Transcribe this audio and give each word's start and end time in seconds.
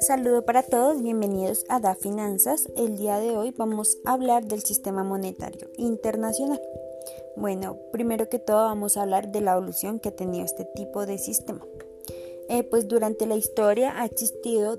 Saludo 0.00 0.46
para 0.46 0.62
todos, 0.62 1.02
bienvenidos 1.02 1.66
a 1.68 1.78
Da 1.78 1.94
Finanzas. 1.94 2.68
El 2.74 2.96
día 2.96 3.18
de 3.18 3.36
hoy 3.36 3.50
vamos 3.50 3.98
a 4.06 4.14
hablar 4.14 4.46
del 4.46 4.62
sistema 4.62 5.04
monetario 5.04 5.68
internacional. 5.76 6.60
Bueno, 7.36 7.76
primero 7.92 8.30
que 8.30 8.38
todo 8.38 8.64
vamos 8.64 8.96
a 8.96 9.02
hablar 9.02 9.30
de 9.30 9.42
la 9.42 9.52
evolución 9.52 10.00
que 10.00 10.08
ha 10.08 10.16
tenido 10.16 10.44
este 10.46 10.64
tipo 10.64 11.04
de 11.04 11.18
sistema. 11.18 11.66
Eh, 12.48 12.62
pues 12.62 12.88
durante 12.88 13.26
la 13.26 13.36
historia 13.36 14.00
ha 14.00 14.06
existido 14.06 14.78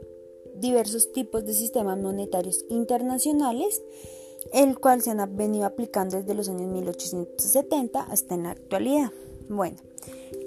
diversos 0.55 1.11
tipos 1.11 1.45
de 1.45 1.53
sistemas 1.53 1.99
monetarios 1.99 2.65
internacionales, 2.69 3.79
el 4.53 4.79
cual 4.79 5.03
se 5.03 5.11
han 5.11 5.37
venido 5.37 5.65
aplicando 5.65 6.17
desde 6.17 6.33
los 6.33 6.49
años 6.49 6.67
1870 6.71 8.01
hasta 8.01 8.33
en 8.33 8.43
la 8.43 8.51
actualidad. 8.51 9.11
Bueno, 9.51 9.75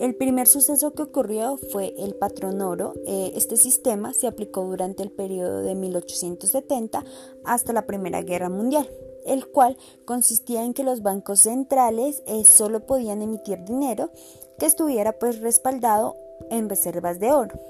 el 0.01 0.15
primer 0.15 0.47
suceso 0.47 0.95
que 0.95 1.03
ocurrió 1.03 1.59
fue 1.71 1.95
el 1.99 2.15
patrón 2.15 2.63
oro. 2.63 2.95
Eh, 3.07 3.33
este 3.37 3.59
sistema 3.59 4.15
se 4.15 4.27
aplicó 4.27 4.65
durante 4.65 5.03
el 5.03 5.11
periodo 5.11 5.61
de 5.61 5.75
1870 5.75 7.05
hasta 7.45 7.75
la 7.75 7.85
Primera 7.85 8.23
Guerra 8.23 8.49
Mundial, 8.49 8.89
el 9.27 9.47
cual 9.47 9.77
consistía 10.07 10.65
en 10.65 10.73
que 10.73 10.85
los 10.85 11.03
bancos 11.03 11.41
centrales 11.41 12.23
eh, 12.27 12.45
solo 12.47 12.87
podían 12.87 13.21
emitir 13.21 13.63
dinero 13.65 14.11
que 14.59 14.65
estuviera 14.65 15.13
pues 15.13 15.41
respaldado 15.41 16.17
en 16.51 16.71
reservas 16.71 17.21
de 17.21 17.33
oro. 17.33 17.61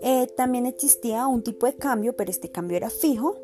Eh, 0.00 0.26
también 0.36 0.66
existía 0.66 1.28
un 1.28 1.44
tipo 1.44 1.66
de 1.66 1.76
cambio, 1.76 2.16
pero 2.16 2.32
este 2.32 2.50
cambio 2.50 2.78
era 2.78 2.90
fijo 2.90 3.36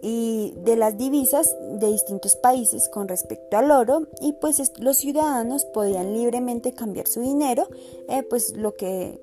y 0.00 0.54
de 0.64 0.76
las 0.76 0.96
divisas 0.96 1.56
de 1.72 1.88
distintos 1.88 2.36
países 2.36 2.88
con 2.88 3.08
respecto 3.08 3.56
al 3.56 3.70
oro 3.70 4.06
y 4.20 4.32
pues 4.34 4.72
los 4.78 4.98
ciudadanos 4.98 5.64
podían 5.64 6.12
libremente 6.12 6.72
cambiar 6.72 7.06
su 7.06 7.20
dinero 7.20 7.68
eh, 8.08 8.22
pues 8.22 8.56
lo 8.56 8.76
que 8.76 9.20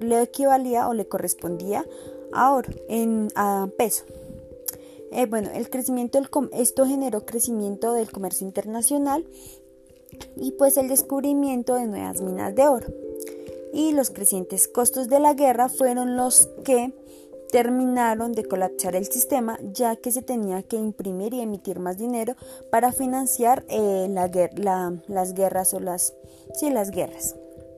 le 0.00 0.22
equivalía 0.22 0.88
o 0.88 0.94
le 0.94 1.06
correspondía 1.06 1.84
a 2.32 2.52
oro 2.52 2.72
en 2.88 3.28
a 3.34 3.68
peso. 3.76 4.04
Eh, 5.10 5.26
bueno 5.26 5.50
el 5.54 5.68
crecimiento 5.70 6.18
del 6.18 6.28
esto 6.52 6.86
generó 6.86 7.24
crecimiento 7.24 7.92
del 7.92 8.10
comercio 8.10 8.46
internacional 8.46 9.24
y 10.36 10.52
pues 10.52 10.76
el 10.76 10.88
descubrimiento 10.88 11.74
de 11.74 11.86
nuevas 11.86 12.20
minas 12.20 12.54
de 12.54 12.66
oro. 12.66 12.86
Y 13.72 13.92
los 13.92 14.10
crecientes 14.10 14.66
costos 14.66 15.08
de 15.08 15.20
la 15.20 15.34
guerra 15.34 15.68
fueron 15.68 16.16
los 16.16 16.48
que 16.64 16.94
terminaron 17.50 18.32
de 18.32 18.44
colapsar 18.44 18.96
el 18.96 19.06
sistema 19.06 19.58
ya 19.72 19.96
que 19.96 20.12
se 20.12 20.22
tenía 20.22 20.62
que 20.62 20.76
imprimir 20.76 21.34
y 21.34 21.40
emitir 21.40 21.78
más 21.78 21.98
dinero 21.98 22.34
para 22.70 22.92
financiar 22.92 23.64
eh, 23.68 24.08
las 25.08 25.34
guerras 25.34 25.74
o 25.74 25.80
las, 25.80 26.14
sí, 26.54 26.70
las 26.70 26.90
guerras. 26.90 27.36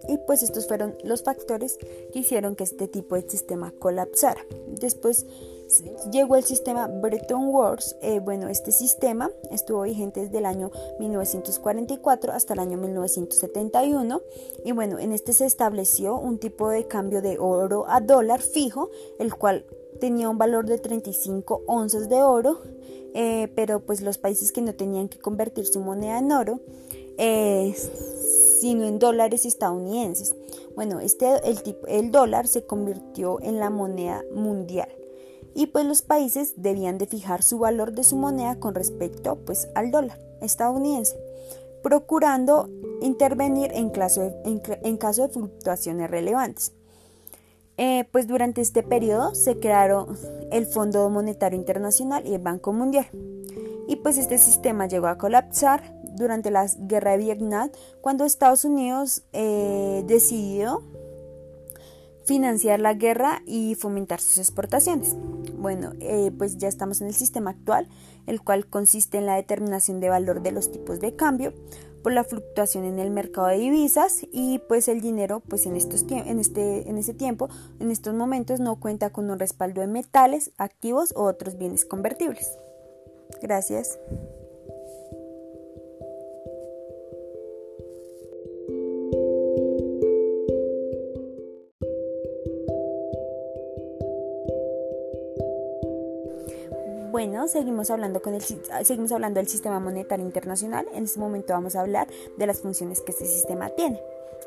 Y 0.09 0.19
pues 0.27 0.43
estos 0.43 0.67
fueron 0.67 0.97
los 1.05 1.23
factores 1.23 1.77
que 2.13 2.19
hicieron 2.19 2.57
que 2.57 2.65
este 2.65 2.89
tipo 2.89 3.17
de 3.17 3.29
sistema 3.29 3.73
colapsara. 3.79 4.41
Después 4.81 5.27
llegó 6.11 6.37
el 6.37 6.45
sistema 6.45 6.87
Bretton 6.89 7.49
Woods. 7.49 7.97
Eh, 8.03 8.21
bueno, 8.21 8.49
este 8.49 8.73
sistema 8.73 9.31
estuvo 9.51 9.83
vigente 9.83 10.21
desde 10.21 10.39
el 10.39 10.47
año 10.47 10.71
1944 10.99 12.33
hasta 12.33 12.55
el 12.55 12.61
año 12.61 12.77
1971. 12.79 14.21
Y 14.65 14.73
bueno, 14.73 14.99
en 14.99 15.13
este 15.13 15.33
se 15.33 15.47
estableció 15.47 16.17
un 16.17 16.39
tipo 16.39 16.69
de 16.69 16.87
cambio 16.87 17.23
de 17.23 17.39
oro 17.39 17.87
a 17.89 18.01
dólar 18.01 18.41
fijo, 18.41 18.91
el 19.19 19.35
cual 19.35 19.65
tenía 20.01 20.29
un 20.29 20.39
valor 20.39 20.67
de 20.67 20.79
35 20.79 21.63
onzas 21.67 22.09
de 22.09 22.23
oro. 22.23 22.61
Eh, 23.13 23.49
pero 23.57 23.81
pues 23.81 24.03
los 24.03 24.19
países 24.19 24.53
que 24.53 24.63
no 24.63 24.75
tenían 24.75 25.09
que 25.09 25.19
convertir 25.19 25.67
su 25.67 25.81
moneda 25.81 26.19
en 26.19 26.31
oro, 26.31 26.61
eh, 27.19 27.75
sino 28.61 28.85
en 28.85 29.01
dólares 29.01 29.45
estadounidenses. 29.47 30.37
Bueno, 30.77 31.01
este, 31.01 31.27
el, 31.45 31.77
el 31.89 32.11
dólar 32.13 32.47
se 32.47 32.63
convirtió 32.63 33.41
en 33.41 33.59
la 33.59 33.69
moneda 33.69 34.25
mundial 34.33 35.00
y 35.55 35.67
pues 35.67 35.85
los 35.85 36.03
países 36.03 36.55
debían 36.57 36.99
de 36.99 37.07
fijar 37.07 37.43
su 37.43 37.59
valor 37.59 37.93
de 37.93 38.05
su 38.05 38.17
moneda 38.17 38.57
con 38.57 38.75
respecto 38.75 39.37
pues 39.37 39.69
al 39.75 39.91
dólar 39.91 40.19
estadounidense, 40.41 41.17
procurando 41.83 42.69
intervenir 43.01 43.73
en, 43.73 43.91
caso 43.91 44.23
de, 44.23 45.29
fluctuaciones 45.29 46.11
relevantes. 46.11 46.73
Eh, 47.77 48.05
pues 48.13 48.27
durante 48.27 48.61
este 48.61 48.83
periodo 48.83 49.35
se 49.35 49.59
crearon 49.59 50.19
el 50.51 50.67
Fondo 50.67 51.09
Monetario 51.09 51.59
Internacional 51.59 52.27
y 52.27 52.35
el 52.35 52.43
Banco 52.43 52.73
Mundial. 52.73 53.07
Y 53.89 53.97
pues 53.97 54.19
este 54.19 54.39
sistema 54.39 54.87
llegó 54.87 55.07
a 55.07 55.17
colapsar 55.17 55.83
durante 56.15 56.51
la 56.51 56.67
guerra 56.79 57.13
de 57.13 57.19
Vietnam 57.19 57.71
cuando 58.01 58.25
Estados 58.25 58.65
Unidos 58.65 59.23
eh, 59.33 60.05
decidió 60.07 60.83
financiar 62.25 62.81
la 62.81 62.95
guerra 62.95 63.43
y 63.47 63.75
fomentar 63.75 64.21
sus 64.21 64.39
exportaciones. 64.39 65.17
Bueno, 65.61 65.93
eh, 66.01 66.33
pues 66.37 66.57
ya 66.57 66.69
estamos 66.69 67.03
en 67.03 67.09
el 67.09 67.15
sistema 67.15 67.51
actual, 67.51 67.87
el 68.27 68.41
cual 68.41 68.67
consiste 68.67 69.19
en 69.19 69.27
la 69.27 69.37
determinación 69.37 70.01
de 70.01 70.09
valor 70.09 70.43
de 70.43 70.53
los 70.53 70.73
tipos 70.73 71.01
de 71.01 71.15
cambio 71.15 71.53
por 72.03 72.13
la 72.13 72.25
fluctuación 72.25 72.85
en 72.85 72.99
el 72.99 73.11
mercado 73.11 73.49
de 73.49 73.59
divisas 73.59 74.27
y 74.33 74.61
pues 74.69 74.89
el 74.89 75.03
dinero 75.03 75.41
pues 75.41 75.67
en 75.67 75.77
estos 75.77 76.07
en 76.09 76.39
este 76.39 76.89
en 76.89 76.97
ese 76.97 77.13
tiempo 77.13 77.51
en 77.79 77.91
estos 77.91 78.15
momentos 78.15 78.59
no 78.59 78.81
cuenta 78.81 79.11
con 79.11 79.31
un 79.31 79.39
respaldo 79.39 79.83
de 79.83 79.87
metales, 79.87 80.51
activos 80.57 81.13
o 81.15 81.25
otros 81.25 81.59
bienes 81.59 81.85
convertibles. 81.85 82.59
Gracias. 83.43 83.99
Seguimos 97.51 97.91
hablando, 97.91 98.23
con 98.23 98.35
el, 98.35 98.43
seguimos 98.43 99.13
hablando 99.13 99.41
del 99.41 99.49
sistema 99.49 99.81
monetario 99.81 100.25
internacional. 100.25 100.87
En 100.95 101.05
este 101.05 101.21
momento 101.21 101.53
vamos 101.53 101.77
a 101.77 101.81
hablar 101.81 102.09
de 102.37 102.47
las 102.47 102.61
funciones 102.61 103.01
que 103.01 103.13
este 103.13 103.27
sistema 103.27 103.69
tiene. 103.71 104.01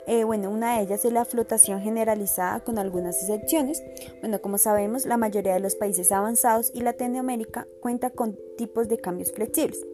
Eh, 0.05 0.25
bueno, 0.25 0.49
una 0.49 0.75
de 0.75 0.83
ellas 0.83 1.05
es 1.05 1.13
la 1.13 1.23
flotación 1.23 1.81
generalizada 1.81 2.59
con 2.59 2.77
algunas 2.77 3.21
excepciones. 3.21 3.81
Bueno, 4.19 4.41
como 4.41 4.57
sabemos, 4.57 5.05
la 5.05 5.17
mayoría 5.17 5.53
de 5.53 5.59
los 5.59 5.75
países 5.75 6.11
avanzados 6.11 6.71
y 6.73 6.81
Latinoamérica 6.81 7.67
cuenta 7.79 8.09
con 8.09 8.37
tipos 8.57 8.89
de 8.89 8.97
cambios 8.97 9.31
flexibles. 9.31 9.85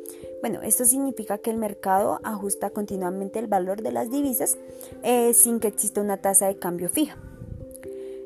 Bueno, 0.42 0.62
esto 0.64 0.86
significa 0.86 1.38
que 1.38 1.52
el 1.52 1.58
mercado 1.58 2.20
ajusta 2.24 2.70
continuamente 2.72 3.40
el 3.40 3.48
valor 3.48 3.82
de 3.82 3.92
las 3.92 4.10
divisas 4.10 4.58
eh, 5.04 5.34
sin 5.34 5.60
que 5.60 5.68
exista 5.68 6.02
una 6.02 6.18
tasa 6.18 6.48
de 6.48 6.58
cambio 6.58 6.90
fija. 6.90 7.18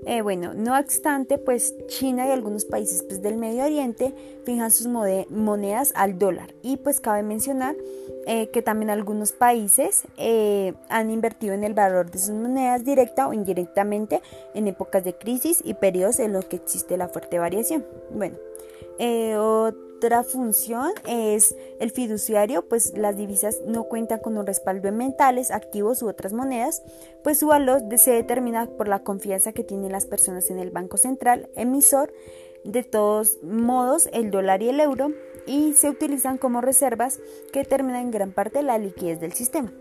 Eh, 0.05 0.21
bueno, 0.21 0.53
no 0.53 0.77
obstante, 0.77 1.37
pues 1.37 1.73
China 1.87 2.27
y 2.27 2.31
algunos 2.31 2.65
países 2.65 3.03
pues, 3.03 3.21
del 3.21 3.37
Medio 3.37 3.63
Oriente 3.63 4.13
fijan 4.45 4.71
sus 4.71 4.87
monedas 4.87 5.93
al 5.95 6.17
dólar. 6.17 6.53
Y 6.61 6.77
pues 6.77 6.99
cabe 6.99 7.23
mencionar 7.23 7.75
eh, 8.25 8.49
que 8.49 8.61
también 8.61 8.89
algunos 8.89 9.31
países 9.31 10.03
eh, 10.17 10.73
han 10.89 11.09
invertido 11.09 11.53
en 11.53 11.63
el 11.63 11.73
valor 11.73 12.11
de 12.11 12.19
sus 12.19 12.31
monedas 12.31 12.83
directa 12.83 13.27
o 13.27 13.33
indirectamente 13.33 14.21
en 14.53 14.67
épocas 14.67 15.03
de 15.03 15.13
crisis 15.13 15.61
y 15.63 15.73
periodos 15.73 16.19
en 16.19 16.33
los 16.33 16.45
que 16.45 16.57
existe 16.57 16.97
la 16.97 17.07
fuerte 17.07 17.39
variación. 17.39 17.85
Bueno, 18.11 18.35
otra 20.03 20.23
función 20.23 20.91
es 21.07 21.55
el 21.79 21.89
fiduciario, 21.89 22.67
pues 22.67 22.91
las 22.97 23.15
divisas 23.15 23.61
no 23.65 23.85
cuentan 23.85 24.19
con 24.19 24.37
un 24.37 24.45
respaldo 24.45 24.89
en 24.89 24.97
mentales, 24.97 25.49
activos 25.49 26.01
u 26.01 26.09
otras 26.09 26.33
monedas, 26.33 26.83
pues 27.23 27.39
su 27.39 27.47
valor 27.47 27.83
se 27.97 28.11
determina 28.11 28.65
por 28.65 28.89
la 28.89 29.03
confianza 29.03 29.53
que 29.53 29.63
tienen 29.63 29.93
las 29.93 30.05
personas 30.05 30.49
en 30.49 30.59
el 30.59 30.71
Banco 30.71 30.97
Central, 30.97 31.47
emisor, 31.55 32.13
de 32.65 32.83
todos 32.83 33.41
modos 33.43 34.09
el 34.11 34.29
dólar 34.29 34.61
y 34.61 34.69
el 34.69 34.81
euro, 34.81 35.13
y 35.47 35.71
se 35.71 35.89
utilizan 35.89 36.37
como 36.37 36.59
reservas 36.59 37.21
que 37.53 37.59
determinan 37.59 38.01
en 38.01 38.11
gran 38.11 38.31
parte 38.33 38.61
la 38.61 38.77
liquidez 38.77 39.21
del 39.21 39.31
sistema. 39.31 39.71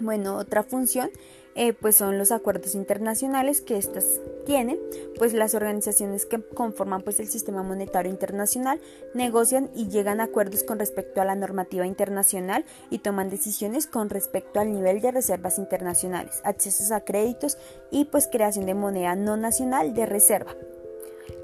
Bueno, 0.00 0.38
otra 0.38 0.62
función 0.62 1.10
eh, 1.54 1.72
pues 1.74 1.96
son 1.96 2.18
los 2.18 2.32
acuerdos 2.32 2.74
internacionales 2.74 3.60
que 3.60 3.76
estas 3.76 4.04
tienen, 4.46 4.78
pues 5.18 5.34
las 5.34 5.54
organizaciones 5.54 6.26
que 6.26 6.40
conforman 6.40 7.02
pues 7.02 7.20
el 7.20 7.28
sistema 7.28 7.62
monetario 7.62 8.10
internacional 8.10 8.80
negocian 9.14 9.70
y 9.74 9.88
llegan 9.88 10.20
a 10.20 10.24
acuerdos 10.24 10.64
con 10.64 10.78
respecto 10.78 11.20
a 11.20 11.24
la 11.24 11.34
normativa 11.34 11.86
internacional 11.86 12.64
y 12.90 12.98
toman 12.98 13.30
decisiones 13.30 13.86
con 13.86 14.08
respecto 14.10 14.60
al 14.60 14.72
nivel 14.72 15.00
de 15.00 15.10
reservas 15.10 15.58
internacionales, 15.58 16.40
accesos 16.44 16.90
a 16.90 17.00
créditos 17.00 17.58
y 17.90 18.06
pues 18.06 18.28
creación 18.30 18.66
de 18.66 18.74
moneda 18.74 19.14
no 19.14 19.36
nacional 19.36 19.94
de 19.94 20.06
reserva. 20.06 20.54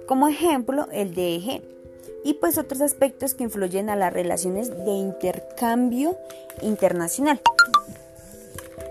Como 0.06 0.28
ejemplo, 0.28 0.88
el 0.90 1.14
DEG 1.14 1.62
y 2.24 2.34
pues 2.34 2.58
otros 2.58 2.80
aspectos 2.80 3.34
que 3.34 3.44
influyen 3.44 3.90
a 3.90 3.96
las 3.96 4.12
relaciones 4.12 4.70
de 4.70 4.90
intercambio 4.90 6.16
internacional. 6.62 7.40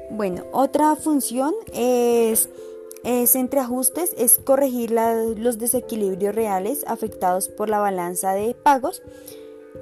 Bueno, 0.10 0.46
otra 0.52 0.96
función 0.96 1.54
es, 1.74 2.50
entre 3.04 3.60
ajustes, 3.60 4.14
es 4.18 4.40
corregir 4.40 4.92
los 4.92 5.58
desequilibrios 5.58 6.34
reales 6.34 6.84
afectados 6.88 7.50
por 7.50 7.70
la 7.70 7.80
balanza 7.80 8.34
de 8.34 8.56
pagos 8.56 9.02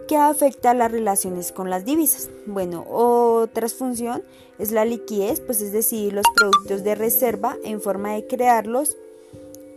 que 0.08 0.18
afecta 0.18 0.74
las 0.74 0.92
relaciones 0.92 1.52
con 1.52 1.70
las 1.70 1.86
divisas. 1.86 2.30
Bueno, 2.46 2.86
otra 2.90 3.70
función 3.70 4.24
es 4.60 4.72
la 4.72 4.84
liquidez, 4.84 5.40
pues 5.40 5.62
es 5.62 5.72
decir, 5.72 6.14
los 6.14 6.26
productos 6.36 6.84
de 6.84 6.96
reserva 6.96 7.56
en 7.64 7.82
forma 7.82 8.14
de 8.14 8.28
crearlos 8.28 8.98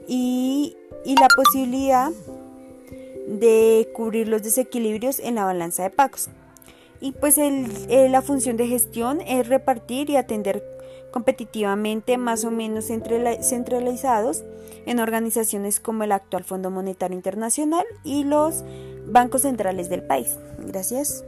y, 0.06 0.76
y 1.04 1.14
la 1.16 1.28
posibilidad 1.34 2.10
de 3.26 3.90
cubrir 3.94 4.28
los 4.28 4.42
desequilibrios 4.42 5.18
en 5.20 5.34
la 5.34 5.44
balanza 5.44 5.82
de 5.82 5.90
pagos. 5.90 6.30
Y 7.00 7.12
pues 7.12 7.36
la 7.38 8.22
función 8.22 8.56
de 8.56 8.66
gestión 8.66 9.20
es 9.20 9.48
repartir 9.48 10.10
y 10.10 10.16
atender 10.16 10.64
competitivamente 11.10 12.18
más 12.18 12.44
o 12.44 12.50
menos 12.50 12.86
centralizados 12.86 14.44
en 14.84 15.00
organizaciones 15.00 15.80
como 15.80 16.04
el 16.04 16.12
actual 16.12 16.44
Fondo 16.44 16.70
Monetario 16.70 17.16
Internacional 17.16 17.84
y 18.04 18.24
los 18.24 18.64
bancos 19.06 19.42
centrales 19.42 19.88
del 19.88 20.02
país. 20.02 20.38
Gracias. 20.58 21.24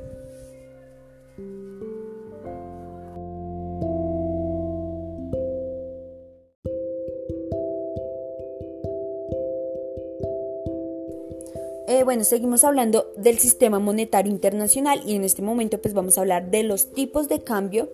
Eh, 12.01 12.03
bueno, 12.03 12.25
seguimos 12.25 12.65
hablando 12.65 13.13
del 13.19 13.39
sistema 13.39 13.79
monetario 13.79 14.33
internacional 14.33 15.03
y 15.05 15.17
en 15.17 15.23
este 15.23 15.43
momento 15.43 15.83
pues 15.83 15.93
vamos 15.93 16.17
a 16.17 16.23
hablar 16.23 16.51
de 16.51 16.63
los 16.63 16.95
tipos 16.95 17.29
de 17.29 17.45
cambio 17.45 17.91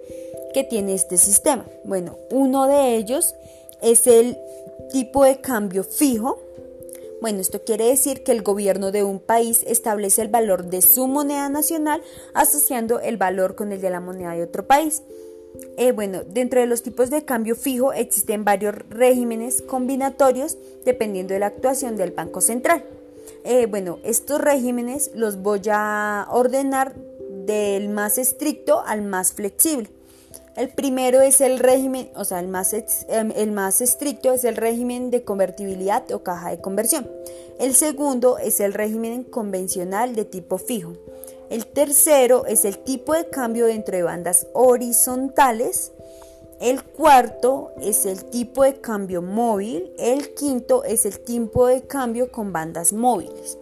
que 0.55 0.63
tiene 0.63 0.95
este 0.95 1.17
sistema. 1.17 1.67
Bueno, 1.83 2.17
uno 2.31 2.69
de 2.69 2.95
ellos 2.95 3.35
es 3.83 4.07
el 4.07 4.39
tipo 4.93 5.25
de 5.25 5.41
cambio 5.41 5.83
fijo. 5.83 6.39
Bueno, 7.21 7.41
esto 7.41 7.65
quiere 7.65 7.87
decir 7.87 8.23
que 8.23 8.31
el 8.31 8.43
gobierno 8.43 8.93
de 8.93 9.03
un 9.03 9.19
país 9.19 9.65
establece 9.67 10.23
el 10.23 10.29
valor 10.29 10.67
de 10.67 10.83
su 10.83 11.09
moneda 11.09 11.49
nacional 11.49 12.01
asociando 12.33 13.01
el 13.01 13.17
valor 13.17 13.57
con 13.57 13.73
el 13.73 13.81
de 13.81 13.91
la 13.91 13.99
moneda 13.99 14.35
de 14.35 14.45
otro 14.45 14.69
país. 14.69 15.03
Eh, 15.79 15.91
bueno, 15.91 16.23
dentro 16.23 16.61
de 16.61 16.69
los 16.69 16.85
tipos 16.85 17.11
de 17.11 17.25
cambio 17.25 17.57
fijo 17.57 17.93
existen 17.93 18.45
varios 18.45 18.77
regímenes 18.89 19.63
combinatorios 19.63 20.59
dependiendo 20.85 21.35
de 21.35 21.41
la 21.41 21.47
actuación 21.47 21.97
del 21.97 22.13
Banco 22.13 22.41
Central. 22.41 22.85
Eh, 23.45 23.67
bueno, 23.67 23.99
estos 24.05 24.41
regímenes 24.41 25.11
los 25.15 25.43
voy 25.43 25.63
a 25.71 26.27
ordenar 26.31 26.95
del 27.47 27.89
más 27.89 28.19
estricto 28.19 28.83
al 28.85 29.03
más 29.03 29.33
flexible. 29.33 29.91
El 30.57 30.71
primero 30.71 31.21
es 31.21 31.43
el 31.43 31.59
régimen, 31.59 32.11
o 32.15 32.25
sea, 32.25 32.41
el 32.41 32.49
más, 32.49 32.73
em, 32.73 33.31
el 33.37 33.53
más 33.53 33.83
estricto 33.83 34.33
es 34.33 34.43
el 34.45 34.57
régimen 34.57 35.11
de 35.11 35.23
convertibilidad 35.23 36.11
o 36.13 36.23
caja 36.23 36.51
de 36.51 36.63
conversión. 36.63 37.11
El 37.59 37.75
segundo 37.75 38.39
es 38.39 38.61
el 38.61 38.73
régimen 38.73 39.23
convencional 39.23 40.15
de 40.15 40.25
tipo 40.25 40.57
fijo. 40.57 40.95
El 41.51 41.67
tercero 41.67 42.47
es 42.47 42.65
el 42.65 42.79
tipo 42.79 43.13
de 43.13 43.29
cambio 43.29 43.67
dentro 43.67 43.97
de 43.97 44.03
bandas 44.03 44.47
horizontales. 44.55 45.93
El 46.61 46.83
cuarto 46.83 47.73
es 47.81 48.07
el 48.07 48.25
tipo 48.25 48.65
de 48.65 48.81
cambio 48.81 49.21
móvil. 49.21 49.93
El 49.99 50.35
quinto 50.35 50.85
es 50.85 51.05
el 51.05 51.21
tipo 51.21 51.67
de 51.67 51.83
cambio 51.83 52.33
con 52.33 52.53
bandas 52.53 52.93
móviles. 52.93 53.59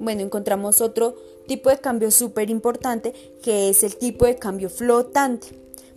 Bueno, 0.00 0.22
encontramos 0.22 0.80
otro 0.80 1.14
tipo 1.46 1.70
de 1.70 1.78
cambio 1.78 2.10
súper 2.10 2.50
importante 2.50 3.12
que 3.42 3.68
es 3.68 3.82
el 3.82 3.96
tipo 3.96 4.26
de 4.26 4.36
cambio 4.36 4.68
flotante. 4.68 5.48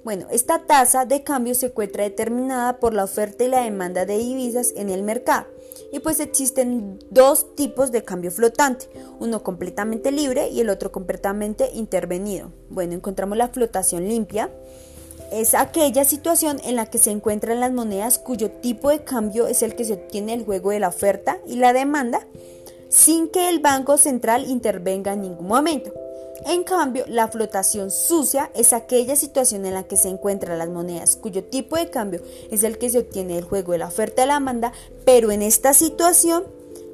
Bueno, 0.03 0.25
esta 0.31 0.65
tasa 0.65 1.05
de 1.05 1.23
cambio 1.23 1.53
se 1.53 1.67
encuentra 1.67 2.03
determinada 2.03 2.79
por 2.79 2.93
la 2.93 3.03
oferta 3.03 3.43
y 3.43 3.47
la 3.47 3.63
demanda 3.63 4.05
de 4.05 4.17
divisas 4.17 4.73
en 4.75 4.89
el 4.89 5.03
mercado. 5.03 5.45
Y 5.91 5.99
pues 5.99 6.19
existen 6.19 6.99
dos 7.11 7.55
tipos 7.55 7.91
de 7.91 8.03
cambio 8.03 8.31
flotante, 8.31 8.87
uno 9.19 9.43
completamente 9.43 10.11
libre 10.11 10.49
y 10.49 10.61
el 10.61 10.69
otro 10.69 10.91
completamente 10.91 11.69
intervenido. 11.73 12.51
Bueno, 12.69 12.93
encontramos 12.93 13.37
la 13.37 13.49
flotación 13.49 14.07
limpia. 14.07 14.49
Es 15.31 15.53
aquella 15.53 16.03
situación 16.03 16.59
en 16.65 16.75
la 16.75 16.85
que 16.87 16.97
se 16.97 17.09
encuentran 17.09 17.61
las 17.61 17.71
monedas 17.71 18.19
cuyo 18.19 18.51
tipo 18.51 18.89
de 18.89 19.03
cambio 19.03 19.47
es 19.47 19.63
el 19.63 19.75
que 19.75 19.85
se 19.85 19.93
obtiene 19.93 20.33
el 20.33 20.43
juego 20.43 20.71
de 20.71 20.79
la 20.79 20.89
oferta 20.89 21.37
y 21.47 21.55
la 21.55 21.71
demanda 21.71 22.27
sin 22.89 23.29
que 23.29 23.47
el 23.47 23.59
Banco 23.59 23.97
Central 23.97 24.49
intervenga 24.49 25.13
en 25.13 25.21
ningún 25.21 25.47
momento. 25.47 25.93
En 26.45 26.63
cambio, 26.63 27.05
la 27.07 27.27
flotación 27.27 27.91
sucia 27.91 28.51
es 28.55 28.73
aquella 28.73 29.15
situación 29.15 29.65
en 29.65 29.75
la 29.75 29.83
que 29.83 29.95
se 29.95 30.09
encuentran 30.09 30.57
las 30.57 30.69
monedas 30.69 31.15
cuyo 31.15 31.43
tipo 31.43 31.77
de 31.77 31.89
cambio 31.89 32.21
es 32.49 32.63
el 32.63 32.77
que 32.77 32.89
se 32.89 32.99
obtiene 32.99 33.35
del 33.35 33.43
juego 33.43 33.71
de 33.71 33.77
la 33.77 33.87
oferta 33.87 34.23
y 34.23 34.27
la 34.27 34.33
demanda, 34.33 34.73
pero 35.05 35.31
en 35.31 35.43
esta 35.43 35.73
situación 35.73 36.43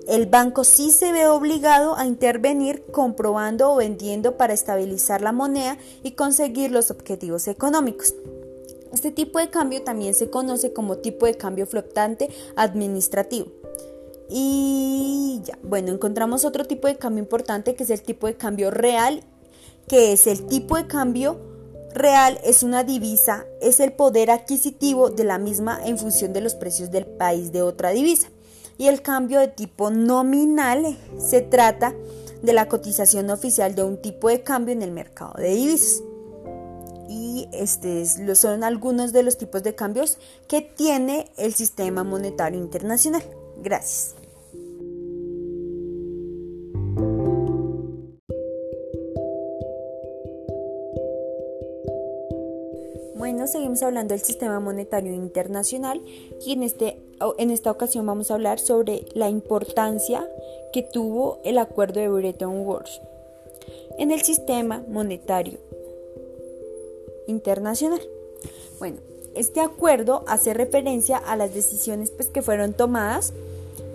el 0.08 0.26
banco 0.26 0.64
sí 0.64 0.92
se 0.92 1.12
ve 1.12 1.28
obligado 1.28 1.96
a 1.96 2.06
intervenir 2.06 2.84
comprobando 2.92 3.72
o 3.72 3.76
vendiendo 3.76 4.38
para 4.38 4.54
estabilizar 4.54 5.22
la 5.22 5.32
moneda 5.32 5.78
y 6.04 6.12
conseguir 6.12 6.72
los 6.72 6.92
objetivos 6.92 7.48
económicos. 7.48 8.16
Este 8.94 9.12
tipo 9.12 9.40
de 9.40 9.50
cambio 9.50 9.84
también 9.84 10.14
se 10.14 10.30
conoce 10.30 10.74
como 10.74 10.98
tipo 10.98 11.26
de 11.26 11.36
cambio 11.36 11.68
flotante 11.68 12.30
administrativo. 12.56 13.48
Y 14.30 15.42
ya, 15.44 15.58
bueno, 15.64 15.92
encontramos 15.92 16.46
otro 16.46 16.66
tipo 16.66 16.88
de 16.88 16.98
cambio 16.98 17.24
importante 17.24 17.76
que 17.76 17.84
es 17.84 17.90
el 17.90 18.02
tipo 18.02 18.28
de 18.28 18.36
cambio 18.36 18.72
real 18.72 19.24
que 19.88 20.12
es 20.12 20.28
el 20.28 20.46
tipo 20.48 20.76
de 20.76 20.86
cambio 20.88 21.40
real, 21.94 22.40
es 22.44 22.62
una 22.62 22.84
divisa, 22.84 23.46
es 23.62 23.80
el 23.80 23.94
poder 23.94 24.30
adquisitivo 24.30 25.10
de 25.10 25.24
la 25.24 25.38
misma 25.38 25.80
en 25.84 25.98
función 25.98 26.34
de 26.34 26.42
los 26.42 26.56
precios 26.56 26.92
del 26.92 27.06
país 27.06 27.52
de 27.52 27.62
otra 27.62 27.92
divisa. 27.92 28.30
Y 28.78 28.88
el 28.88 29.02
cambio 29.02 29.40
de 29.40 29.48
tipo 29.48 29.90
nominal 29.90 30.98
se 31.18 31.42
trata 31.42 31.96
de 32.42 32.54
la 32.54 32.68
cotización 32.68 33.30
oficial 33.30 33.76
de 33.76 33.84
un 33.84 34.02
tipo 34.02 34.30
de 34.30 34.44
cambio 34.44 34.74
en 34.74 34.82
el 34.82 34.92
mercado 34.92 35.34
de 35.38 35.56
divisas. 35.56 36.04
Y 37.10 37.48
este 37.54 38.06
son 38.36 38.64
algunos 38.64 39.14
de 39.14 39.24
los 39.24 39.38
tipos 39.38 39.64
de 39.64 39.74
cambios 39.76 40.18
que 40.48 40.62
tiene 40.62 41.32
el 41.38 41.54
sistema 41.54 42.04
monetario 42.04 42.60
internacional. 42.60 43.24
Gracias. 43.62 44.17
Bueno, 53.18 53.48
seguimos 53.48 53.82
hablando 53.82 54.14
del 54.14 54.24
sistema 54.24 54.60
monetario 54.60 55.12
internacional 55.12 56.04
y 56.46 56.54
en, 56.54 56.62
este, 56.62 57.02
en 57.40 57.50
esta 57.50 57.72
ocasión 57.72 58.06
vamos 58.06 58.30
a 58.30 58.36
hablar 58.36 58.60
sobre 58.60 59.06
la 59.16 59.28
importancia 59.28 60.30
que 60.72 60.84
tuvo 60.84 61.40
el 61.44 61.58
acuerdo 61.58 62.00
de 62.00 62.10
Bretton 62.10 62.60
Woods 62.60 63.02
en 63.98 64.12
el 64.12 64.22
sistema 64.22 64.84
monetario 64.88 65.58
internacional. 67.26 68.02
Bueno, 68.78 68.98
este 69.34 69.62
acuerdo 69.62 70.24
hace 70.28 70.54
referencia 70.54 71.18
a 71.18 71.36
las 71.36 71.56
decisiones 71.56 72.12
pues, 72.12 72.30
que 72.30 72.44
fueron 72.44 72.74
tomadas 72.74 73.34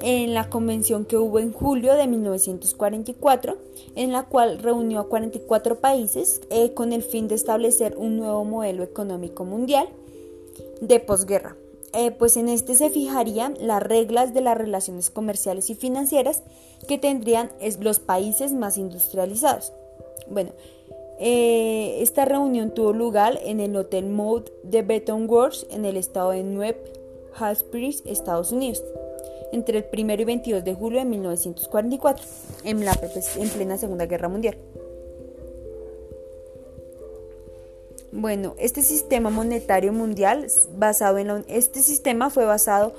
en 0.02 0.34
la 0.34 0.50
convención 0.50 1.04
que 1.04 1.16
hubo 1.16 1.38
en 1.38 1.52
julio 1.52 1.94
de 1.94 2.08
1944, 2.08 3.56
en 3.94 4.12
la 4.12 4.24
cual 4.24 4.58
reunió 4.58 5.00
a 5.00 5.08
44 5.08 5.76
países 5.76 6.40
eh, 6.50 6.74
con 6.74 6.92
el 6.92 7.02
fin 7.02 7.28
de 7.28 7.36
establecer 7.36 7.96
un 7.96 8.16
nuevo 8.16 8.44
modelo 8.44 8.82
económico 8.82 9.44
mundial 9.44 9.86
de 10.80 10.98
posguerra. 10.98 11.56
Eh, 11.94 12.10
pues 12.10 12.36
en 12.36 12.48
este 12.48 12.74
se 12.74 12.90
fijarían 12.90 13.54
las 13.60 13.82
reglas 13.82 14.34
de 14.34 14.40
las 14.40 14.56
relaciones 14.56 15.10
comerciales 15.10 15.70
y 15.70 15.74
financieras 15.74 16.42
que 16.88 16.98
tendrían 16.98 17.50
los 17.80 18.00
países 18.00 18.52
más 18.52 18.78
industrializados. 18.78 19.72
Bueno, 20.28 20.50
eh, 21.20 21.98
esta 22.00 22.24
reunión 22.24 22.72
tuvo 22.72 22.92
lugar 22.92 23.38
en 23.44 23.60
el 23.60 23.76
Hotel 23.76 24.06
Mode 24.06 24.52
de 24.64 24.82
Beton 24.82 25.28
Works 25.28 25.66
en 25.70 25.84
el 25.84 25.96
estado 25.96 26.30
de 26.30 26.42
New 26.42 26.74
Hampshire, 27.38 27.94
Estados 28.06 28.50
Unidos 28.50 28.82
entre 29.52 29.78
el 29.78 29.86
1 29.92 30.14
y 30.14 30.24
22 30.24 30.64
de 30.64 30.74
julio 30.74 30.98
de 30.98 31.04
1944, 31.04 32.24
en, 32.64 32.84
la, 32.84 32.98
en 33.36 33.48
plena 33.48 33.76
Segunda 33.78 34.06
Guerra 34.06 34.28
Mundial. 34.28 34.56
Bueno, 38.12 38.54
este 38.58 38.82
sistema 38.82 39.30
monetario 39.30 39.92
mundial 39.92 40.46
basado 40.76 41.16
en 41.18 41.44
este 41.48 41.80
sistema 41.80 42.28
fue 42.28 42.44
basado 42.44 42.92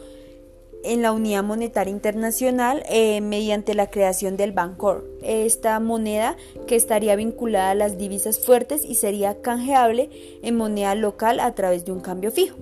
en 0.83 1.01
la 1.01 1.11
Unidad 1.11 1.43
Monetaria 1.43 1.91
Internacional 1.91 2.83
eh, 2.89 3.21
mediante 3.21 3.73
la 3.73 3.89
creación 3.89 4.37
del 4.37 4.51
Bancor. 4.51 5.05
Esta 5.21 5.79
moneda 5.79 6.35
que 6.67 6.75
estaría 6.75 7.15
vinculada 7.15 7.71
a 7.71 7.75
las 7.75 7.97
divisas 7.97 8.43
fuertes 8.43 8.83
y 8.85 8.95
sería 8.95 9.41
canjeable 9.41 10.09
en 10.41 10.57
moneda 10.57 10.95
local 10.95 11.39
a 11.39 11.53
través 11.55 11.85
de 11.85 11.91
un 11.91 12.01
cambio 12.01 12.31
fijo. 12.31 12.57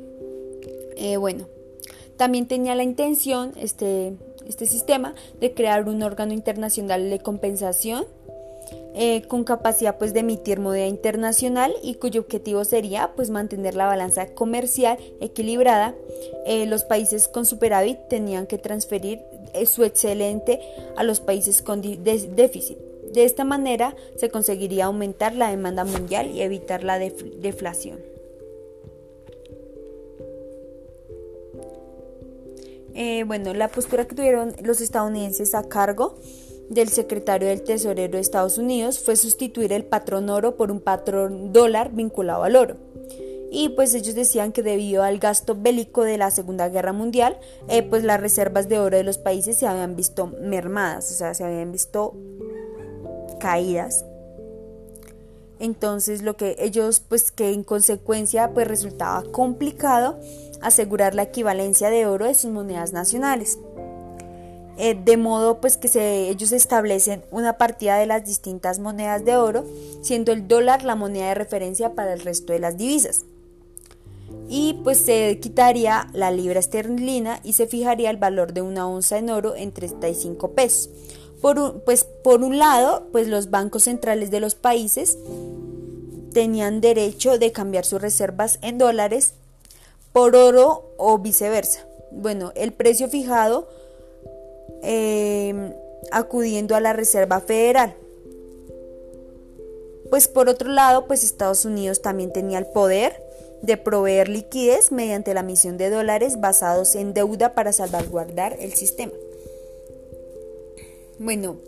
Eh, 0.97 1.17
bueno, 1.17 1.47
también 2.21 2.45
tenía 2.45 2.75
la 2.75 2.83
intención, 2.83 3.51
este, 3.57 4.13
este 4.47 4.67
sistema, 4.67 5.15
de 5.39 5.55
crear 5.55 5.89
un 5.89 6.03
órgano 6.03 6.33
internacional 6.33 7.09
de 7.09 7.17
compensación 7.17 8.05
eh, 8.93 9.23
con 9.23 9.43
capacidad 9.43 9.97
pues, 9.97 10.13
de 10.13 10.19
emitir 10.19 10.59
moneda 10.59 10.85
internacional 10.85 11.73
y 11.81 11.95
cuyo 11.95 12.21
objetivo 12.21 12.63
sería 12.63 13.13
pues, 13.15 13.31
mantener 13.31 13.73
la 13.73 13.87
balanza 13.87 14.27
comercial 14.35 14.99
equilibrada. 15.19 15.95
Eh, 16.45 16.67
los 16.67 16.83
países 16.83 17.27
con 17.27 17.47
superávit 17.47 17.97
tenían 18.07 18.45
que 18.45 18.59
transferir 18.59 19.23
eh, 19.55 19.65
su 19.65 19.83
excelente 19.83 20.61
a 20.97 21.03
los 21.03 21.21
países 21.21 21.63
con 21.63 21.81
déficit. 21.81 22.77
De 23.13 23.23
esta 23.23 23.45
manera 23.45 23.95
se 24.15 24.29
conseguiría 24.29 24.85
aumentar 24.85 25.33
la 25.33 25.49
demanda 25.49 25.85
mundial 25.85 26.29
y 26.29 26.43
evitar 26.43 26.83
la 26.83 26.99
deflación. 26.99 28.10
Eh, 32.93 33.23
bueno, 33.25 33.53
la 33.53 33.67
postura 33.69 34.05
que 34.05 34.15
tuvieron 34.15 34.53
los 34.63 34.81
estadounidenses 34.81 35.55
a 35.55 35.63
cargo 35.63 36.17
del 36.69 36.89
secretario 36.89 37.47
del 37.49 37.63
Tesorero 37.63 38.13
de 38.13 38.19
Estados 38.19 38.57
Unidos 38.57 38.99
fue 38.99 39.15
sustituir 39.15 39.73
el 39.73 39.83
patrón 39.83 40.29
oro 40.29 40.55
por 40.55 40.71
un 40.71 40.79
patrón 40.79 41.51
dólar 41.51 41.91
vinculado 41.91 42.43
al 42.43 42.55
oro. 42.55 42.75
Y 43.53 43.69
pues 43.69 43.93
ellos 43.93 44.15
decían 44.15 44.53
que 44.53 44.63
debido 44.63 45.03
al 45.03 45.19
gasto 45.19 45.57
bélico 45.59 46.03
de 46.03 46.17
la 46.17 46.31
Segunda 46.31 46.69
Guerra 46.69 46.93
Mundial, 46.93 47.37
eh, 47.67 47.83
pues 47.83 48.05
las 48.05 48.21
reservas 48.21 48.69
de 48.69 48.79
oro 48.79 48.95
de 48.95 49.03
los 49.03 49.17
países 49.17 49.57
se 49.57 49.67
habían 49.67 49.97
visto 49.97 50.27
mermadas, 50.27 51.11
o 51.11 51.15
sea, 51.15 51.33
se 51.33 51.43
habían 51.43 51.73
visto 51.73 52.15
caídas. 53.41 54.05
Entonces 55.59 56.23
lo 56.23 56.37
que 56.37 56.55
ellos 56.57 57.01
pues 57.07 57.31
que 57.31 57.51
en 57.51 57.63
consecuencia 57.63 58.51
pues 58.53 58.67
resultaba 58.67 59.23
complicado 59.31 60.17
asegurar 60.61 61.15
la 61.15 61.23
equivalencia 61.23 61.89
de 61.89 62.05
oro 62.05 62.25
de 62.25 62.33
sus 62.33 62.51
monedas 62.51 62.93
nacionales. 62.93 63.59
Eh, 64.77 64.97
de 65.03 65.17
modo 65.17 65.61
pues 65.61 65.77
que 65.77 65.87
se, 65.87 66.29
ellos 66.29 66.51
establecen 66.51 67.23
una 67.29 67.57
partida 67.57 67.97
de 67.97 68.07
las 68.07 68.25
distintas 68.25 68.79
monedas 68.79 69.23
de 69.25 69.35
oro, 69.35 69.65
siendo 70.01 70.31
el 70.31 70.47
dólar 70.47 70.83
la 70.83 70.95
moneda 70.95 71.27
de 71.27 71.35
referencia 71.35 71.93
para 71.93 72.13
el 72.13 72.21
resto 72.21 72.53
de 72.53 72.59
las 72.59 72.77
divisas. 72.77 73.25
Y 74.49 74.79
pues 74.83 74.97
se 74.97 75.39
quitaría 75.39 76.09
la 76.13 76.31
libra 76.31 76.59
esterlina 76.59 77.39
y 77.43 77.53
se 77.53 77.67
fijaría 77.67 78.09
el 78.09 78.17
valor 78.17 78.53
de 78.53 78.61
una 78.61 78.87
onza 78.87 79.17
en 79.17 79.29
oro 79.29 79.55
en 79.55 79.71
35 79.71 80.51
pesos. 80.51 80.89
Por 81.41 81.59
un, 81.59 81.81
pues 81.85 82.05
por 82.23 82.43
un 82.43 82.57
lado, 82.57 83.07
pues 83.11 83.27
los 83.27 83.49
bancos 83.49 83.83
centrales 83.83 84.31
de 84.31 84.39
los 84.39 84.55
países 84.55 85.17
tenían 86.33 86.81
derecho 86.81 87.37
de 87.37 87.51
cambiar 87.51 87.85
sus 87.85 88.01
reservas 88.01 88.57
en 88.61 88.77
dólares 88.77 89.33
por 90.13 90.35
oro 90.35 90.93
o 90.97 91.17
viceversa. 91.19 91.85
Bueno, 92.11 92.51
el 92.55 92.73
precio 92.73 93.07
fijado 93.07 93.67
em, 94.81 95.73
acudiendo 96.11 96.75
a 96.75 96.79
la 96.79 96.93
Reserva 96.93 97.39
Federal. 97.39 97.95
Pues 100.09 100.27
por 100.27 100.49
otro 100.49 100.69
lado, 100.69 101.07
pues 101.07 101.23
Estados 101.23 101.63
Unidos 101.63 102.01
también 102.01 102.33
tenía 102.33 102.57
el 102.57 102.65
poder 102.65 103.23
de 103.61 103.77
proveer 103.77 104.27
liquidez 104.27 104.91
mediante 104.91 105.33
la 105.33 105.41
emisión 105.41 105.77
de 105.77 105.89
dólares 105.89 106.41
basados 106.41 106.95
en 106.95 107.13
deuda 107.13 107.53
para 107.53 107.71
salvaguardar 107.71 108.57
el 108.59 108.73
sistema. 108.73 109.13
Bueno, 111.19 111.59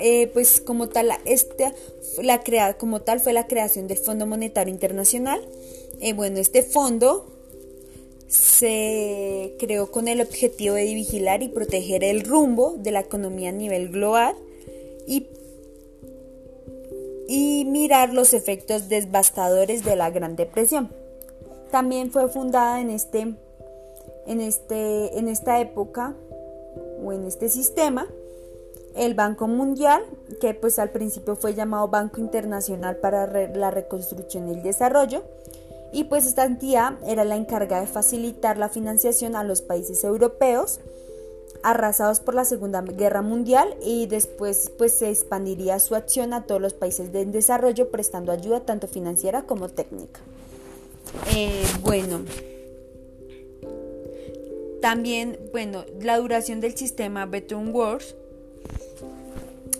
eh, 0.00 0.28
pues 0.32 0.60
como 0.60 0.88
tal, 0.88 1.10
esta, 1.26 1.72
la 2.22 2.42
como 2.78 3.02
tal 3.02 3.20
fue 3.20 3.32
la 3.32 3.46
creación 3.46 3.86
del 3.86 3.98
Fondo 3.98 4.26
Monetario 4.26 4.72
Internacional. 4.72 5.46
Eh, 6.00 6.12
bueno, 6.14 6.38
este 6.38 6.62
fondo 6.62 7.35
se 8.26 9.54
creó 9.58 9.90
con 9.90 10.08
el 10.08 10.20
objetivo 10.20 10.74
de 10.74 10.84
vigilar 10.94 11.42
y 11.42 11.48
proteger 11.48 12.02
el 12.02 12.22
rumbo 12.22 12.74
de 12.78 12.90
la 12.90 13.00
economía 13.00 13.50
a 13.50 13.52
nivel 13.52 13.88
global 13.90 14.34
y, 15.06 15.28
y 17.28 17.64
mirar 17.66 18.12
los 18.12 18.34
efectos 18.34 18.88
devastadores 18.88 19.84
de 19.84 19.96
la 19.96 20.10
Gran 20.10 20.36
Depresión. 20.36 20.90
También 21.70 22.10
fue 22.10 22.28
fundada 22.28 22.80
en, 22.80 22.90
este, 22.90 23.34
en, 24.26 24.40
este, 24.40 25.18
en 25.18 25.28
esta 25.28 25.60
época 25.60 26.14
o 27.04 27.12
en 27.12 27.24
este 27.24 27.48
sistema 27.48 28.08
el 28.96 29.14
Banco 29.14 29.46
Mundial, 29.46 30.02
que 30.40 30.54
pues 30.54 30.78
al 30.78 30.90
principio 30.90 31.36
fue 31.36 31.54
llamado 31.54 31.88
Banco 31.88 32.20
Internacional 32.20 32.96
para 32.96 33.26
la 33.48 33.70
Reconstrucción 33.70 34.48
y 34.48 34.52
el 34.52 34.62
Desarrollo, 34.62 35.22
y 35.92 36.04
pues 36.04 36.26
esta 36.26 36.44
entidad 36.44 36.98
era 37.06 37.24
la 37.24 37.36
encargada 37.36 37.82
de 37.82 37.86
facilitar 37.86 38.58
la 38.58 38.68
financiación 38.68 39.36
a 39.36 39.44
los 39.44 39.62
países 39.62 40.04
europeos 40.04 40.80
arrasados 41.62 42.20
por 42.20 42.34
la 42.34 42.44
Segunda 42.44 42.82
Guerra 42.82 43.22
Mundial 43.22 43.76
y 43.82 44.06
después 44.06 44.70
pues 44.78 44.92
se 44.92 45.10
expandiría 45.10 45.78
su 45.80 45.94
acción 45.94 46.32
a 46.32 46.44
todos 46.44 46.60
los 46.60 46.74
países 46.74 47.12
de 47.12 47.24
desarrollo 47.26 47.90
prestando 47.90 48.30
ayuda 48.30 48.60
tanto 48.60 48.86
financiera 48.86 49.42
como 49.42 49.68
técnica. 49.68 50.20
Eh, 51.34 51.64
bueno, 51.82 52.20
también, 54.80 55.38
bueno, 55.50 55.84
la 56.00 56.18
duración 56.18 56.60
del 56.60 56.76
sistema 56.76 57.26
Bretton 57.26 57.74
Woods 57.74 58.14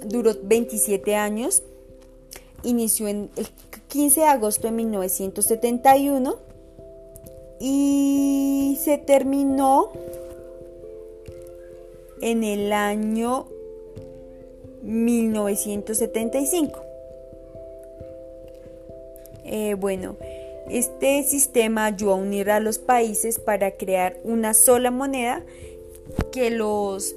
duró 0.04 0.32
27 0.42 1.14
años, 1.14 1.62
inició 2.62 3.08
en 3.08 3.30
el 3.36 3.46
15 3.88 4.20
de 4.20 4.26
agosto 4.26 4.66
de 4.66 4.72
1971 4.72 6.36
y 7.58 8.78
se 8.82 8.98
terminó 8.98 9.92
en 12.20 12.44
el 12.44 12.72
año 12.72 13.46
1975. 14.82 16.80
Eh, 19.44 19.74
bueno, 19.74 20.16
este 20.68 21.22
sistema 21.22 21.86
ayudó 21.86 22.12
a 22.12 22.16
unir 22.16 22.50
a 22.50 22.60
los 22.60 22.78
países 22.78 23.38
para 23.38 23.72
crear 23.72 24.18
una 24.24 24.54
sola 24.54 24.90
moneda 24.90 25.44
que 26.32 26.50
los 26.50 27.14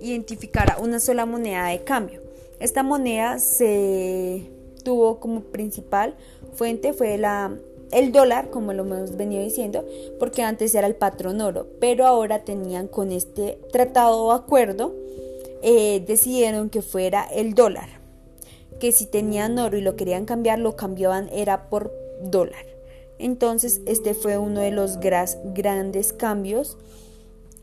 identificara 0.00 0.78
una 0.78 1.00
sola 1.00 1.26
moneda 1.26 1.66
de 1.66 1.82
cambio. 1.82 2.19
Esta 2.60 2.82
moneda 2.82 3.38
se 3.38 4.50
tuvo 4.84 5.18
como 5.18 5.40
principal 5.40 6.14
fuente 6.52 6.92
fue 6.92 7.18
la 7.18 7.56
el 7.92 8.12
dólar, 8.12 8.50
como 8.50 8.72
lo 8.72 8.84
hemos 8.84 9.16
venido 9.16 9.42
diciendo, 9.42 9.84
porque 10.20 10.42
antes 10.42 10.74
era 10.76 10.86
el 10.86 10.94
patrón 10.94 11.40
oro, 11.40 11.66
pero 11.80 12.06
ahora 12.06 12.44
tenían 12.44 12.86
con 12.86 13.10
este 13.10 13.58
tratado 13.72 14.26
o 14.26 14.32
acuerdo, 14.32 14.94
eh, 15.62 16.04
decidieron 16.06 16.70
que 16.70 16.82
fuera 16.82 17.24
el 17.24 17.54
dólar, 17.54 17.88
que 18.78 18.92
si 18.92 19.06
tenían 19.06 19.58
oro 19.58 19.76
y 19.76 19.80
lo 19.80 19.96
querían 19.96 20.24
cambiar, 20.24 20.60
lo 20.60 20.76
cambiaban 20.76 21.28
era 21.32 21.68
por 21.68 21.92
dólar. 22.22 22.64
Entonces, 23.18 23.80
este 23.86 24.14
fue 24.14 24.38
uno 24.38 24.60
de 24.60 24.70
los 24.70 24.98
grandes 25.00 26.12
cambios 26.12 26.78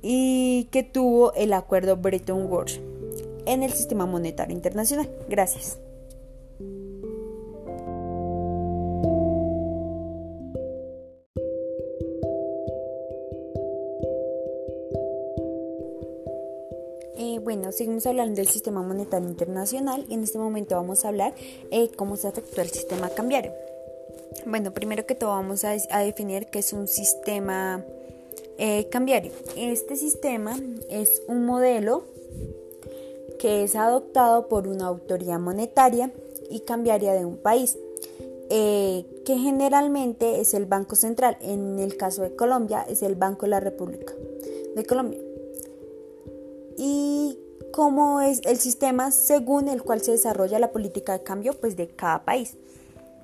y 0.01 0.67
que 0.71 0.83
tuvo 0.83 1.33
el 1.33 1.53
acuerdo 1.53 1.95
Bretton 1.95 2.51
Woods 2.51 2.81
en 3.47 3.63
el 3.63 3.71
sistema 3.71 4.05
monetario 4.05 4.53
internacional. 4.53 5.09
Gracias. 5.29 5.79
Eh, 17.19 17.39
bueno, 17.43 17.71
seguimos 17.71 18.05
hablando 18.05 18.35
del 18.35 18.47
sistema 18.47 18.83
monetario 18.83 19.27
internacional 19.27 20.05
y 20.09 20.13
en 20.13 20.23
este 20.23 20.37
momento 20.37 20.75
vamos 20.75 21.05
a 21.05 21.07
hablar 21.07 21.33
eh, 21.71 21.89
cómo 21.95 22.17
se 22.17 22.27
afectó 22.27 22.61
el 22.61 22.69
sistema 22.69 23.09
cambiario. 23.09 23.53
Bueno, 24.45 24.71
primero 24.71 25.05
que 25.05 25.15
todo 25.15 25.31
vamos 25.31 25.63
a, 25.63 25.71
definir 25.99 26.47
qué 26.47 26.59
es 26.59 26.73
un 26.73 26.87
sistema 26.87 27.83
eh, 28.57 28.87
cambiario. 28.89 29.31
Este 29.55 29.95
sistema 29.95 30.59
es 30.89 31.23
un 31.27 31.45
modelo 31.45 32.03
que 33.39 33.63
es 33.63 33.75
adoptado 33.75 34.47
por 34.47 34.67
una 34.67 34.87
autoridad 34.87 35.39
monetaria 35.39 36.11
y 36.49 36.61
cambiaria 36.61 37.13
de 37.13 37.25
un 37.25 37.37
país, 37.37 37.77
eh, 38.49 39.05
que 39.25 39.37
generalmente 39.37 40.39
es 40.39 40.53
el 40.53 40.65
Banco 40.65 40.95
Central. 40.95 41.37
En 41.41 41.79
el 41.79 41.97
caso 41.97 42.23
de 42.23 42.35
Colombia 42.35 42.85
es 42.87 43.01
el 43.01 43.15
Banco 43.15 43.45
de 43.45 43.49
la 43.49 43.59
República 43.59 44.13
de 44.75 44.85
Colombia. 44.85 45.19
Y 46.77 47.39
cómo 47.71 48.21
es 48.21 48.41
el 48.45 48.57
sistema 48.57 49.11
según 49.11 49.67
el 49.67 49.83
cual 49.83 50.01
se 50.01 50.11
desarrolla 50.11 50.59
la 50.59 50.71
política 50.71 51.13
de 51.13 51.23
cambio 51.23 51.53
pues, 51.53 51.75
de 51.75 51.87
cada 51.87 52.23
país. 52.23 52.57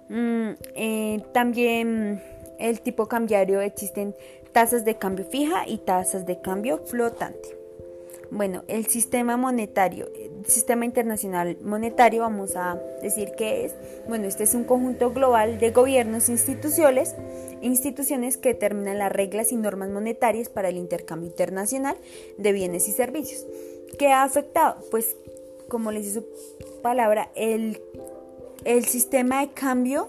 Mm, 0.10 0.50
eh, 0.75 1.24
también 1.34 2.22
el 2.60 2.82
tipo 2.82 3.08
cambiario 3.08 3.62
existen 3.62 4.15
tasas 4.51 4.86
de 4.86 4.96
cambio 4.98 5.25
fija 5.25 5.67
y 5.67 5.77
tasas 5.77 6.25
de 6.25 6.39
cambio 6.39 6.79
flotante. 6.86 7.62
Bueno, 8.32 8.63
el 8.68 8.88
sistema 8.88 9.38
monetario, 9.38 10.10
el 10.15 10.46
sistema 10.46 10.86
internacional 10.86 11.58
monetario, 11.62 12.22
vamos 12.22 12.56
a 12.56 12.82
decir 13.01 13.32
que 13.38 13.65
es, 13.65 13.75
bueno, 14.08 14.25
este 14.25 14.44
es 14.44 14.56
un 14.56 14.63
conjunto 14.63 15.12
global 15.12 15.60
de 15.60 15.72
gobiernos 15.72 16.30
instituciones, 16.30 17.15
instituciones 17.62 18.38
que 18.38 18.50
determinan 18.50 18.98
las 18.98 19.12
reglas 19.12 19.51
y 19.51 19.56
normas 19.56 19.89
monetarias 19.89 20.50
para 20.50 20.70
el 20.70 20.77
intercambio 20.77 21.30
internacional 21.30 21.96
de 22.38 22.51
bienes 22.51 22.88
y 22.88 22.92
servicios. 22.92 23.46
¿Qué 24.00 24.08
ha 24.08 24.24
afectado? 24.24 24.77
Pues, 24.89 25.15
como 25.70 25.92
les 25.92 26.06
dice 26.06 26.22
su 26.22 26.82
palabra, 26.82 27.30
el 27.36 27.80
el 28.65 28.86
sistema 28.86 29.42
de 29.42 29.51
cambio 29.51 30.08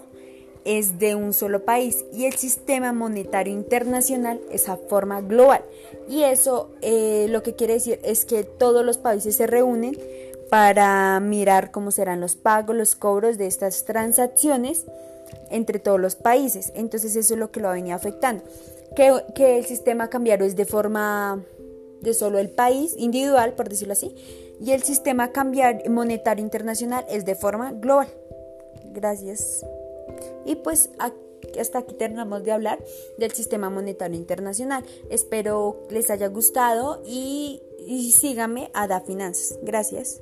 es 0.65 0.99
de 0.99 1.15
un 1.15 1.31
solo 1.31 1.63
país 1.63 2.03
y 2.11 2.25
el 2.25 2.33
sistema 2.33 2.91
monetario 2.91 3.53
internacional 3.53 4.41
es 4.51 4.67
a 4.67 4.75
forma 4.75 5.21
global. 5.21 5.63
Y 6.09 6.23
eso 6.23 6.71
eh, 6.81 7.27
lo 7.29 7.43
que 7.43 7.55
quiere 7.55 7.75
decir 7.75 7.99
es 8.03 8.25
que 8.25 8.43
todos 8.43 8.83
los 8.83 8.97
países 8.97 9.35
se 9.35 9.47
reúnen 9.47 9.97
para 10.49 11.19
mirar 11.19 11.71
cómo 11.71 11.91
serán 11.91 12.19
los 12.19 12.35
pagos, 12.35 12.75
los 12.75 12.95
cobros 12.95 13.37
de 13.37 13.47
estas 13.47 13.85
transacciones 13.85 14.85
entre 15.51 15.79
todos 15.79 15.99
los 15.99 16.15
países. 16.15 16.71
Entonces 16.75 17.15
eso 17.15 17.35
es 17.35 17.39
lo 17.39 17.51
que 17.51 17.59
lo 17.59 17.69
ha 17.69 17.73
venido 17.73 17.95
afectando. 17.95 18.43
Que, 18.95 19.13
que 19.35 19.59
el 19.59 19.65
sistema 19.65 20.09
cambiario 20.09 20.45
es 20.45 20.55
de 20.55 20.65
forma 20.65 21.43
de 22.01 22.13
solo 22.13 22.39
el 22.39 22.49
país 22.49 22.95
individual, 22.97 23.53
por 23.53 23.69
decirlo 23.69 23.93
así, 23.93 24.15
y 24.59 24.71
el 24.71 24.83
sistema 24.83 25.31
cambiar 25.31 25.87
monetario 25.89 26.43
internacional 26.43 27.05
es 27.09 27.25
de 27.25 27.35
forma 27.35 27.71
global. 27.73 28.07
Gracias. 28.93 29.65
Y 30.45 30.55
pues 30.55 30.89
hasta 31.59 31.79
aquí 31.79 31.93
terminamos 31.95 32.43
de 32.43 32.51
hablar 32.51 32.83
del 33.17 33.31
sistema 33.31 33.69
monetario 33.69 34.17
internacional. 34.17 34.83
Espero 35.09 35.83
les 35.89 36.09
haya 36.09 36.27
gustado 36.27 37.01
y, 37.05 37.61
y 37.85 38.11
a 38.73 38.87
Da 38.87 39.01
Finanzas. 39.01 39.59
Gracias. 39.61 40.21